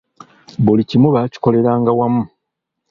[0.63, 2.23] Buli kimu baakikoleranga wamu.